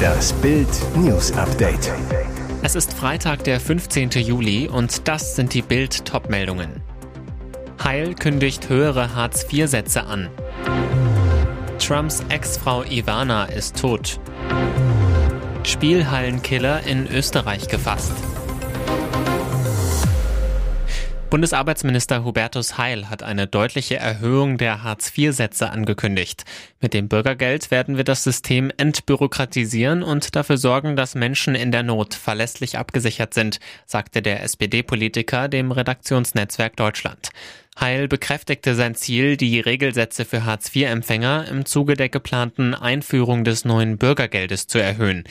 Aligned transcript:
Das 0.00 0.32
Bild 0.34 0.68
News 0.96 1.32
Update. 1.32 1.92
Es 2.62 2.74
ist 2.74 2.92
Freitag, 2.92 3.44
der 3.44 3.60
15. 3.60 4.10
Juli 4.10 4.68
und 4.68 5.08
das 5.08 5.36
sind 5.36 5.54
die 5.54 5.62
Bild 5.62 6.04
Topmeldungen. 6.04 6.82
Heil 7.82 8.14
kündigt 8.14 8.68
höhere 8.68 9.14
Hartz-IV-Sätze 9.14 10.04
an. 10.04 10.28
Trumps 11.78 12.24
Ex-Frau 12.28 12.84
Ivana 12.84 13.44
ist 13.46 13.80
tot. 13.80 14.20
Spielhallenkiller 15.62 16.82
in 16.86 17.06
Österreich 17.06 17.68
gefasst. 17.68 18.12
Bundesarbeitsminister 21.30 22.24
Hubertus 22.24 22.76
Heil 22.76 23.08
hat 23.08 23.22
eine 23.22 23.46
deutliche 23.46 23.96
Erhöhung 23.96 24.58
der 24.58 24.82
Hartz-IV-Sätze 24.82 25.70
angekündigt. 25.70 26.44
Mit 26.80 26.92
dem 26.92 27.06
Bürgergeld 27.06 27.70
werden 27.70 27.96
wir 27.96 28.02
das 28.02 28.24
System 28.24 28.72
entbürokratisieren 28.76 30.02
und 30.02 30.34
dafür 30.34 30.58
sorgen, 30.58 30.96
dass 30.96 31.14
Menschen 31.14 31.54
in 31.54 31.70
der 31.70 31.84
Not 31.84 32.14
verlässlich 32.14 32.78
abgesichert 32.78 33.32
sind, 33.32 33.60
sagte 33.86 34.22
der 34.22 34.42
SPD-Politiker 34.42 35.46
dem 35.46 35.70
Redaktionsnetzwerk 35.70 36.74
Deutschland. 36.74 37.28
Heil 37.78 38.08
bekräftigte 38.08 38.74
sein 38.74 38.96
Ziel, 38.96 39.36
die 39.36 39.60
Regelsätze 39.60 40.24
für 40.24 40.44
Hartz-IV-Empfänger 40.44 41.46
im 41.48 41.64
Zuge 41.64 41.94
der 41.94 42.08
geplanten 42.08 42.74
Einführung 42.74 43.44
des 43.44 43.64
neuen 43.64 43.98
Bürgergeldes 43.98 44.66
zu 44.66 44.78
erhöhen. 44.78 45.22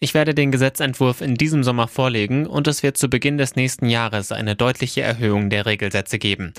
Ich 0.00 0.14
werde 0.14 0.32
den 0.32 0.52
Gesetzentwurf 0.52 1.20
in 1.20 1.34
diesem 1.34 1.64
Sommer 1.64 1.88
vorlegen 1.88 2.46
und 2.46 2.68
es 2.68 2.84
wird 2.84 2.96
zu 2.96 3.08
Beginn 3.08 3.36
des 3.36 3.56
nächsten 3.56 3.88
Jahres 3.88 4.30
eine 4.30 4.54
deutliche 4.54 5.00
Erhöhung 5.00 5.50
der 5.50 5.66
Regelsätze 5.66 6.20
geben. 6.20 6.54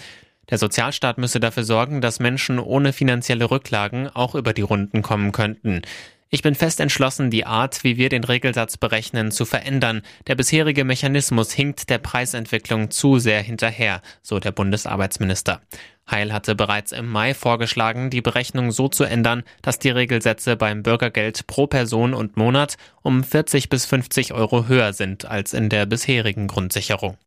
Der 0.50 0.58
Sozialstaat 0.58 1.18
müsse 1.18 1.40
dafür 1.40 1.64
sorgen, 1.64 2.02
dass 2.02 2.20
Menschen 2.20 2.60
ohne 2.60 2.92
finanzielle 2.92 3.50
Rücklagen 3.50 4.10
auch 4.10 4.36
über 4.36 4.52
die 4.52 4.62
Runden 4.62 5.04
kommen 5.04 5.32
könnten. 5.32 5.84
Ich 6.32 6.44
bin 6.44 6.54
fest 6.54 6.80
entschlossen, 6.80 7.32
die 7.32 7.48
Art, 7.48 7.84
wie 7.84 7.98
wir 7.98 8.10
den 8.10 8.24
Regelsatz 8.24 8.78
berechnen, 8.78 9.31
zu 9.31 9.45
verändern. 9.45 10.03
Der 10.28 10.36
bisherige 10.36 10.84
Mechanismus 10.84 11.52
hinkt 11.52 11.90
der 11.90 11.98
Preisentwicklung 11.98 12.92
zu 12.92 13.17
sehr 13.17 13.42
hinterher, 13.42 14.03
so 14.22 14.40
der 14.40 14.52
Bundesarbeitsminister. 14.52 15.62
Heil 16.09 16.31
hatte 16.31 16.53
bereits 16.53 16.92
im 16.92 17.08
Mai 17.08 17.34
vorgeschlagen, 17.34 18.12
die 18.12 18.22
Berechnung 18.22 18.72
so 18.72 18.88
zu 18.88 19.06
ändern, 19.06 19.42
dass 19.64 19.80
die 19.80 19.90
Regelsätze 19.90 20.56
beim 20.56 20.84
Bürgergeld 20.84 21.48
pro 21.48 21.66
Person 21.66 22.14
und 22.14 22.38
Monat 22.38 22.78
um 23.02 23.23
40 23.23 23.70
bis 23.70 23.88
50 23.88 24.34
Euro 24.34 24.68
höher 24.68 24.94
sind 24.94 25.25
als 25.25 25.53
in 25.53 25.70
der 25.70 25.88
bisherigen 25.88 26.46
Grundsicherung. 26.46 27.18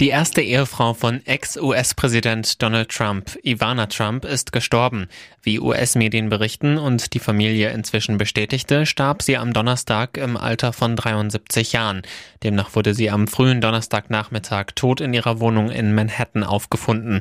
Die 0.00 0.08
erste 0.08 0.40
Ehefrau 0.40 0.94
von 0.94 1.20
Ex-US-Präsident 1.26 2.62
Donald 2.62 2.88
Trump, 2.88 3.38
Ivana 3.42 3.84
Trump, 3.84 4.24
ist 4.24 4.50
gestorben. 4.50 5.08
Wie 5.42 5.60
US-Medien 5.60 6.30
berichten 6.30 6.78
und 6.78 7.12
die 7.12 7.18
Familie 7.18 7.68
inzwischen 7.72 8.16
bestätigte, 8.16 8.86
starb 8.86 9.20
sie 9.20 9.36
am 9.36 9.52
Donnerstag 9.52 10.16
im 10.16 10.38
Alter 10.38 10.72
von 10.72 10.96
73 10.96 11.72
Jahren. 11.72 12.00
Demnach 12.42 12.74
wurde 12.74 12.94
sie 12.94 13.10
am 13.10 13.28
frühen 13.28 13.60
Donnerstagnachmittag 13.60 14.68
tot 14.74 15.02
in 15.02 15.12
ihrer 15.12 15.38
Wohnung 15.38 15.70
in 15.70 15.94
Manhattan 15.94 16.44
aufgefunden. 16.44 17.20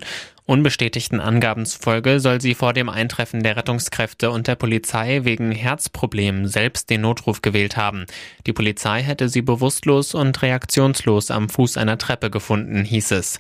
Unbestätigten 0.50 1.20
Angaben 1.20 1.68
zufolge 1.68 2.20
soll 2.20 2.42
sie 2.42 2.56
vor 2.56 2.74
dem 2.74 2.90
Eintreffen 2.90 3.44
der 3.44 3.56
Rettungskräfte 3.56 4.32
und 4.32 4.48
der 4.48 4.56
Polizei 4.56 5.24
wegen 5.24 5.52
Herzproblemen 5.52 6.48
selbst 6.48 6.90
den 6.90 7.02
Notruf 7.02 7.44
gewählt 7.44 7.78
haben. 7.78 8.08
Die 8.48 8.54
Polizei 8.54 9.04
hätte 9.04 9.30
sie 9.30 9.44
bewusstlos 9.44 10.16
und 10.16 10.42
reaktionslos 10.42 11.30
am 11.30 11.50
Fuß 11.50 11.78
einer 11.78 12.00
Treppe 12.00 12.32
gefunden, 12.32 12.84
hieß 12.84 13.12
es. 13.12 13.40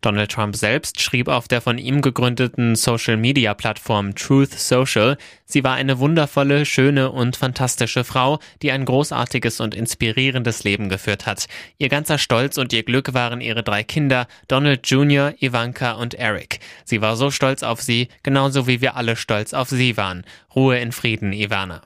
Donald 0.00 0.30
Trump 0.30 0.56
selbst 0.56 1.00
schrieb 1.00 1.28
auf 1.28 1.46
der 1.46 1.60
von 1.60 1.78
ihm 1.78 2.00
gegründeten 2.00 2.74
Social-Media-Plattform 2.74 4.14
Truth 4.14 4.52
Social, 4.52 5.18
sie 5.44 5.62
war 5.62 5.74
eine 5.74 5.98
wundervolle, 5.98 6.64
schöne 6.64 7.10
und 7.10 7.36
fantastische 7.36 8.04
Frau, 8.04 8.38
die 8.62 8.72
ein 8.72 8.84
großartiges 8.84 9.60
und 9.60 9.74
inspirierendes 9.74 10.64
Leben 10.64 10.88
geführt 10.88 11.26
hat. 11.26 11.46
Ihr 11.78 11.88
ganzer 11.88 12.18
Stolz 12.18 12.56
und 12.56 12.72
ihr 12.72 12.82
Glück 12.82 13.12
waren 13.12 13.40
ihre 13.40 13.62
drei 13.62 13.82
Kinder, 13.82 14.26
Donald 14.48 14.86
Jr., 14.88 15.34
Ivanka 15.40 15.92
und 15.92 16.14
Eric. 16.14 16.60
Sie 16.84 17.00
war 17.00 17.16
so 17.16 17.30
stolz 17.30 17.62
auf 17.62 17.82
sie, 17.82 18.08
genauso 18.22 18.66
wie 18.66 18.80
wir 18.80 18.96
alle 18.96 19.16
stolz 19.16 19.52
auf 19.52 19.68
sie 19.68 19.96
waren. 19.96 20.24
Ruhe 20.54 20.78
in 20.78 20.92
Frieden, 20.92 21.32
Ivana. 21.32 21.82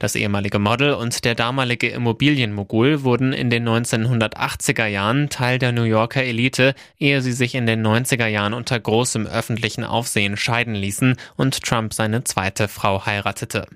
Das 0.00 0.14
ehemalige 0.14 0.58
Model 0.58 0.94
und 0.94 1.26
der 1.26 1.34
damalige 1.34 1.90
Immobilienmogul 1.90 3.02
wurden 3.02 3.34
in 3.34 3.50
den 3.50 3.68
1980er 3.68 4.86
Jahren 4.86 5.28
Teil 5.28 5.58
der 5.58 5.72
New 5.72 5.82
Yorker 5.82 6.22
Elite, 6.22 6.74
ehe 6.98 7.20
sie 7.20 7.32
sich 7.32 7.54
in 7.54 7.66
den 7.66 7.86
90er 7.86 8.26
Jahren 8.26 8.54
unter 8.54 8.80
großem 8.80 9.26
öffentlichen 9.26 9.84
Aufsehen 9.84 10.38
scheiden 10.38 10.74
ließen 10.74 11.16
und 11.36 11.62
Trump 11.62 11.92
seine 11.92 12.24
zweite 12.24 12.66
Frau 12.66 13.04
heiratete. 13.04 13.66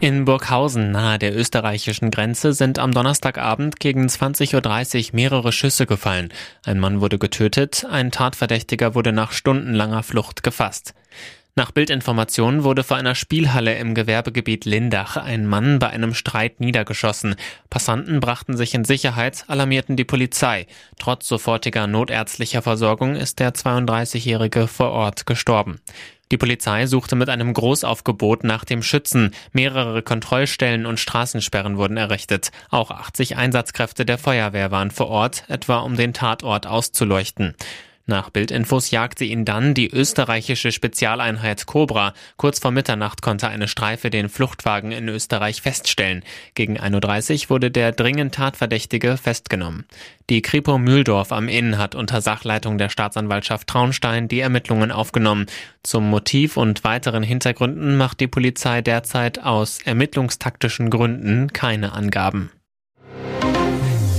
In 0.00 0.24
Burghausen 0.24 0.90
nahe 0.90 1.20
der 1.20 1.36
österreichischen 1.36 2.10
Grenze 2.10 2.52
sind 2.52 2.80
am 2.80 2.90
Donnerstagabend 2.90 3.78
gegen 3.78 4.06
20.30 4.08 5.10
Uhr 5.10 5.10
mehrere 5.12 5.52
Schüsse 5.52 5.86
gefallen. 5.86 6.32
Ein 6.64 6.80
Mann 6.80 7.00
wurde 7.00 7.20
getötet, 7.20 7.86
ein 7.88 8.10
Tatverdächtiger 8.10 8.96
wurde 8.96 9.12
nach 9.12 9.30
stundenlanger 9.30 10.02
Flucht 10.02 10.42
gefasst. 10.42 10.94
Nach 11.54 11.70
Bildinformationen 11.70 12.64
wurde 12.64 12.82
vor 12.82 12.96
einer 12.96 13.14
Spielhalle 13.14 13.76
im 13.76 13.94
Gewerbegebiet 13.94 14.64
Lindach 14.64 15.18
ein 15.18 15.46
Mann 15.46 15.78
bei 15.78 15.88
einem 15.88 16.14
Streit 16.14 16.60
niedergeschossen. 16.60 17.34
Passanten 17.68 18.20
brachten 18.20 18.56
sich 18.56 18.72
in 18.72 18.86
Sicherheit, 18.86 19.44
alarmierten 19.48 19.96
die 19.96 20.04
Polizei. 20.04 20.66
Trotz 20.98 21.28
sofortiger 21.28 21.86
notärztlicher 21.86 22.62
Versorgung 22.62 23.16
ist 23.16 23.38
der 23.38 23.52
32-Jährige 23.52 24.66
vor 24.66 24.92
Ort 24.92 25.26
gestorben. 25.26 25.78
Die 26.30 26.38
Polizei 26.38 26.86
suchte 26.86 27.16
mit 27.16 27.28
einem 27.28 27.52
Großaufgebot 27.52 28.44
nach 28.44 28.64
dem 28.64 28.82
Schützen. 28.82 29.34
Mehrere 29.52 30.00
Kontrollstellen 30.00 30.86
und 30.86 31.00
Straßensperren 31.00 31.76
wurden 31.76 31.98
errichtet. 31.98 32.50
Auch 32.70 32.90
80 32.90 33.36
Einsatzkräfte 33.36 34.06
der 34.06 34.16
Feuerwehr 34.16 34.70
waren 34.70 34.90
vor 34.90 35.08
Ort, 35.08 35.44
etwa 35.48 35.80
um 35.80 35.96
den 35.96 36.14
Tatort 36.14 36.66
auszuleuchten. 36.66 37.54
Nach 38.06 38.30
Bildinfos 38.30 38.90
jagte 38.90 39.24
ihn 39.24 39.44
dann 39.44 39.74
die 39.74 39.88
österreichische 39.88 40.72
Spezialeinheit 40.72 41.66
Cobra. 41.66 42.14
Kurz 42.36 42.58
vor 42.58 42.72
Mitternacht 42.72 43.22
konnte 43.22 43.48
eine 43.48 43.68
Streife 43.68 44.10
den 44.10 44.28
Fluchtwagen 44.28 44.90
in 44.90 45.08
Österreich 45.08 45.62
feststellen. 45.62 46.24
Gegen 46.54 46.78
1.30 46.78 47.44
Uhr 47.44 47.50
wurde 47.50 47.70
der 47.70 47.92
dringend 47.92 48.34
Tatverdächtige 48.34 49.16
festgenommen. 49.16 49.86
Die 50.30 50.42
Kripo 50.42 50.78
Mühldorf 50.78 51.30
am 51.30 51.48
Inn 51.48 51.78
hat 51.78 51.94
unter 51.94 52.20
Sachleitung 52.20 52.76
der 52.76 52.88
Staatsanwaltschaft 52.88 53.68
Traunstein 53.68 54.26
die 54.26 54.40
Ermittlungen 54.40 54.90
aufgenommen. 54.90 55.46
Zum 55.84 56.10
Motiv 56.10 56.56
und 56.56 56.82
weiteren 56.82 57.22
Hintergründen 57.22 57.96
macht 57.96 58.18
die 58.18 58.28
Polizei 58.28 58.82
derzeit 58.82 59.42
aus 59.42 59.78
ermittlungstaktischen 59.82 60.90
Gründen 60.90 61.52
keine 61.52 61.92
Angaben. 61.92 62.50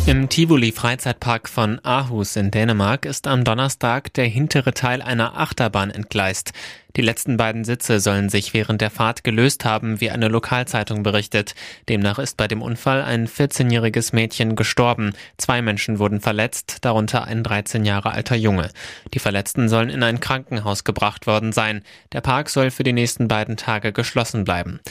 Im 0.05 0.27
Tivoli-Freizeitpark 0.27 1.47
von 1.47 1.79
Aarhus 1.79 2.35
in 2.35 2.51
Dänemark 2.51 3.05
ist 3.05 3.25
am 3.25 3.45
Donnerstag 3.45 4.13
der 4.13 4.25
hintere 4.25 4.73
Teil 4.73 5.01
einer 5.01 5.39
Achterbahn 5.39 5.91
entgleist. 5.91 6.51
Die 6.97 7.01
letzten 7.01 7.37
beiden 7.37 7.63
Sitze 7.63 8.01
sollen 8.01 8.27
sich 8.27 8.53
während 8.53 8.81
der 8.81 8.91
Fahrt 8.91 9.23
gelöst 9.23 9.63
haben, 9.63 10.01
wie 10.01 10.11
eine 10.11 10.27
Lokalzeitung 10.27 11.03
berichtet. 11.03 11.55
Demnach 11.87 12.19
ist 12.19 12.35
bei 12.35 12.49
dem 12.49 12.61
Unfall 12.61 13.01
ein 13.01 13.29
14-jähriges 13.29 14.13
Mädchen 14.13 14.57
gestorben. 14.57 15.13
Zwei 15.37 15.61
Menschen 15.61 15.99
wurden 15.99 16.19
verletzt, 16.19 16.79
darunter 16.81 17.23
ein 17.23 17.41
13 17.41 17.85
Jahre 17.85 18.11
alter 18.11 18.35
Junge. 18.35 18.71
Die 19.13 19.19
Verletzten 19.19 19.69
sollen 19.69 19.89
in 19.89 20.03
ein 20.03 20.19
Krankenhaus 20.19 20.83
gebracht 20.83 21.27
worden 21.27 21.53
sein. 21.53 21.81
Der 22.11 22.21
Park 22.21 22.49
soll 22.49 22.71
für 22.71 22.83
die 22.83 22.93
nächsten 22.93 23.29
beiden 23.29 23.55
Tage 23.55 23.93
geschlossen 23.93 24.43
bleiben. 24.43 24.81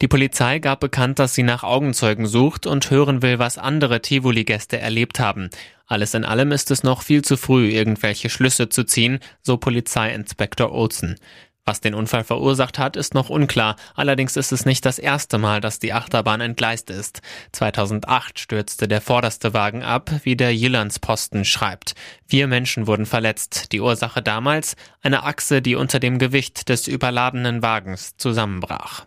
Die 0.00 0.08
Polizei 0.08 0.60
gab 0.60 0.78
bekannt, 0.78 1.18
dass 1.18 1.34
sie 1.34 1.42
nach 1.42 1.64
Augenzeugen 1.64 2.26
sucht 2.26 2.66
und 2.66 2.90
hören 2.90 3.20
will, 3.20 3.40
was 3.40 3.58
andere 3.58 4.00
Tivoli-Gäste 4.00 4.78
erlebt 4.78 5.18
haben. 5.18 5.50
Alles 5.86 6.14
in 6.14 6.24
allem 6.24 6.52
ist 6.52 6.70
es 6.70 6.84
noch 6.84 7.02
viel 7.02 7.22
zu 7.22 7.36
früh, 7.36 7.70
irgendwelche 7.70 8.30
Schlüsse 8.30 8.68
zu 8.68 8.84
ziehen, 8.84 9.18
so 9.42 9.56
Polizeiinspektor 9.56 10.70
Olsen. 10.70 11.16
Was 11.64 11.80
den 11.80 11.94
Unfall 11.94 12.24
verursacht 12.24 12.78
hat, 12.78 12.96
ist 12.96 13.12
noch 13.12 13.28
unklar. 13.28 13.76
Allerdings 13.94 14.36
ist 14.36 14.52
es 14.52 14.64
nicht 14.64 14.86
das 14.86 14.98
erste 14.98 15.36
Mal, 15.36 15.60
dass 15.60 15.80
die 15.80 15.92
Achterbahn 15.92 16.40
entgleist 16.40 16.88
ist. 16.88 17.20
2008 17.52 18.38
stürzte 18.38 18.88
der 18.88 19.02
vorderste 19.02 19.52
Wagen 19.52 19.82
ab, 19.82 20.10
wie 20.22 20.36
der 20.36 20.54
Jyllandsposten 20.54 21.44
schreibt. 21.44 21.94
Vier 22.26 22.46
Menschen 22.46 22.86
wurden 22.86 23.04
verletzt. 23.04 23.72
Die 23.72 23.80
Ursache 23.80 24.22
damals? 24.22 24.76
Eine 25.02 25.24
Achse, 25.24 25.60
die 25.60 25.74
unter 25.74 25.98
dem 26.00 26.18
Gewicht 26.18 26.68
des 26.70 26.86
überladenen 26.86 27.60
Wagens 27.62 28.16
zusammenbrach. 28.16 29.04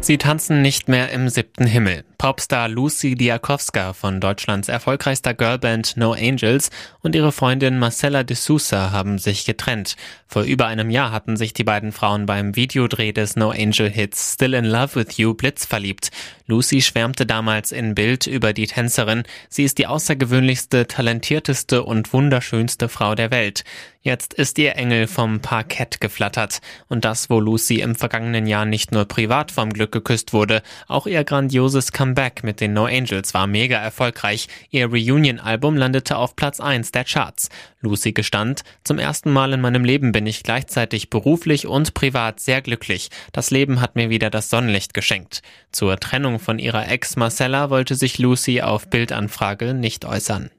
Sie 0.00 0.18
tanzen 0.18 0.62
nicht 0.62 0.88
mehr 0.88 1.10
im 1.10 1.28
siebten 1.28 1.66
Himmel. 1.66 2.04
Popstar 2.18 2.68
Lucy 2.68 3.14
Diakowska 3.14 3.92
von 3.92 4.20
Deutschlands 4.20 4.68
erfolgreichster 4.68 5.34
Girlband 5.34 5.96
No 5.96 6.12
Angels 6.12 6.70
und 7.02 7.14
ihre 7.14 7.32
Freundin 7.32 7.78
Marcella 7.78 8.22
de 8.22 8.36
Sousa 8.36 8.90
haben 8.90 9.18
sich 9.18 9.44
getrennt. 9.44 9.96
Vor 10.26 10.42
über 10.42 10.66
einem 10.66 10.90
Jahr 10.90 11.12
hatten 11.12 11.36
sich 11.36 11.52
die 11.52 11.64
beiden 11.64 11.92
Frauen 11.92 12.26
beim 12.26 12.56
Videodreh 12.56 13.12
des 13.12 13.36
No 13.36 13.50
Angel 13.50 13.90
Hits 13.90 14.34
Still 14.34 14.54
in 14.54 14.64
Love 14.64 14.94
with 14.94 15.18
You 15.18 15.34
blitzverliebt. 15.34 16.10
Lucy 16.46 16.80
schwärmte 16.80 17.26
damals 17.26 17.72
in 17.72 17.94
Bild 17.94 18.26
über 18.26 18.52
die 18.52 18.66
Tänzerin. 18.66 19.24
Sie 19.48 19.64
ist 19.64 19.78
die 19.78 19.86
außergewöhnlichste, 19.86 20.86
talentierteste 20.86 21.82
und 21.82 22.12
wunderschönste 22.12 22.88
Frau 22.88 23.14
der 23.14 23.30
Welt. 23.30 23.64
Jetzt 24.06 24.34
ist 24.34 24.56
ihr 24.58 24.76
Engel 24.76 25.08
vom 25.08 25.40
Parkett 25.40 26.00
geflattert. 26.00 26.60
Und 26.86 27.04
das, 27.04 27.28
wo 27.28 27.40
Lucy 27.40 27.80
im 27.80 27.96
vergangenen 27.96 28.46
Jahr 28.46 28.64
nicht 28.64 28.92
nur 28.92 29.04
privat 29.04 29.50
vom 29.50 29.72
Glück 29.72 29.90
geküsst 29.90 30.32
wurde, 30.32 30.62
auch 30.86 31.08
ihr 31.08 31.24
grandioses 31.24 31.90
Comeback 31.90 32.44
mit 32.44 32.60
den 32.60 32.72
No 32.72 32.84
Angels 32.84 33.34
war 33.34 33.48
mega 33.48 33.78
erfolgreich. 33.78 34.46
Ihr 34.70 34.86
Reunion-Album 34.86 35.76
landete 35.76 36.18
auf 36.18 36.36
Platz 36.36 36.60
1 36.60 36.92
der 36.92 37.02
Charts. 37.02 37.48
Lucy 37.80 38.12
gestand, 38.12 38.62
zum 38.84 39.00
ersten 39.00 39.32
Mal 39.32 39.52
in 39.52 39.60
meinem 39.60 39.82
Leben 39.82 40.12
bin 40.12 40.28
ich 40.28 40.44
gleichzeitig 40.44 41.10
beruflich 41.10 41.66
und 41.66 41.92
privat 41.94 42.38
sehr 42.38 42.62
glücklich. 42.62 43.08
Das 43.32 43.50
Leben 43.50 43.80
hat 43.80 43.96
mir 43.96 44.08
wieder 44.08 44.30
das 44.30 44.50
Sonnenlicht 44.50 44.94
geschenkt. 44.94 45.42
Zur 45.72 45.98
Trennung 45.98 46.38
von 46.38 46.60
ihrer 46.60 46.88
Ex 46.88 47.16
Marcella 47.16 47.70
wollte 47.70 47.96
sich 47.96 48.18
Lucy 48.18 48.62
auf 48.62 48.88
Bildanfrage 48.88 49.74
nicht 49.74 50.04
äußern. 50.04 50.50